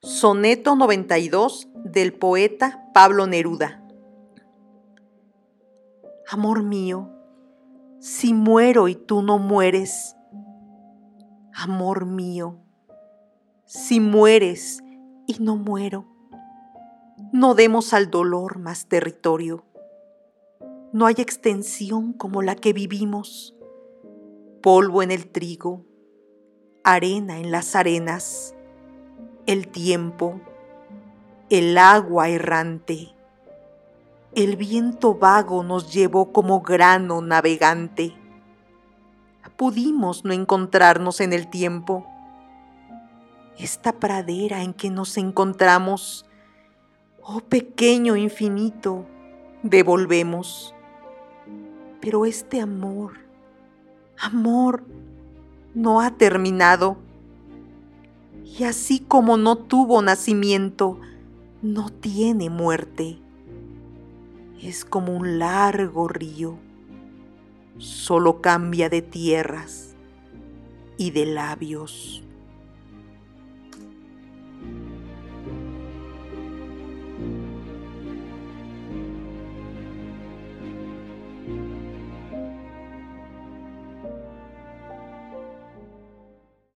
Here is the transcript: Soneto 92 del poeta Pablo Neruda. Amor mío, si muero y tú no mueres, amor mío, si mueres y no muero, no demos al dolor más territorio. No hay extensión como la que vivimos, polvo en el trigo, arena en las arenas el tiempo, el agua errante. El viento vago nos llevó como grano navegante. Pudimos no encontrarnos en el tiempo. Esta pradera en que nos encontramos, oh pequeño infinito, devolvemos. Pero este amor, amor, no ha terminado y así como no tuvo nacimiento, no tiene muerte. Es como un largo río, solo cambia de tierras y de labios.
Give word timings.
Soneto 0.00 0.76
92 0.76 1.66
del 1.74 2.12
poeta 2.12 2.88
Pablo 2.94 3.26
Neruda. 3.26 3.84
Amor 6.30 6.62
mío, 6.62 7.10
si 7.98 8.32
muero 8.32 8.86
y 8.86 8.94
tú 8.94 9.22
no 9.22 9.38
mueres, 9.38 10.14
amor 11.52 12.06
mío, 12.06 12.60
si 13.64 13.98
mueres 13.98 14.84
y 15.26 15.38
no 15.40 15.56
muero, 15.56 16.06
no 17.32 17.56
demos 17.56 17.92
al 17.92 18.08
dolor 18.08 18.60
más 18.60 18.86
territorio. 18.86 19.64
No 20.92 21.06
hay 21.06 21.16
extensión 21.18 22.12
como 22.12 22.42
la 22.42 22.54
que 22.54 22.72
vivimos, 22.72 23.56
polvo 24.62 25.02
en 25.02 25.10
el 25.10 25.28
trigo, 25.28 25.84
arena 26.84 27.40
en 27.40 27.50
las 27.50 27.74
arenas 27.74 28.54
el 29.48 29.68
tiempo, 29.68 30.42
el 31.48 31.78
agua 31.78 32.28
errante. 32.28 33.14
El 34.34 34.56
viento 34.56 35.14
vago 35.14 35.62
nos 35.62 35.90
llevó 35.90 36.34
como 36.34 36.60
grano 36.60 37.22
navegante. 37.22 38.12
Pudimos 39.56 40.26
no 40.26 40.34
encontrarnos 40.34 41.22
en 41.22 41.32
el 41.32 41.48
tiempo. 41.48 42.06
Esta 43.56 43.94
pradera 43.94 44.62
en 44.62 44.74
que 44.74 44.90
nos 44.90 45.16
encontramos, 45.16 46.26
oh 47.22 47.40
pequeño 47.40 48.16
infinito, 48.16 49.06
devolvemos. 49.62 50.74
Pero 52.02 52.26
este 52.26 52.60
amor, 52.60 53.14
amor, 54.18 54.84
no 55.74 56.02
ha 56.02 56.10
terminado 56.10 57.07
y 58.56 58.64
así 58.64 59.00
como 59.00 59.36
no 59.36 59.56
tuvo 59.56 60.00
nacimiento, 60.02 60.98
no 61.62 61.90
tiene 61.90 62.50
muerte. 62.50 63.18
Es 64.62 64.84
como 64.84 65.16
un 65.16 65.38
largo 65.38 66.08
río, 66.08 66.58
solo 67.78 68.40
cambia 68.40 68.88
de 68.88 69.02
tierras 69.02 69.94
y 70.96 71.10
de 71.10 71.26
labios. 71.26 72.24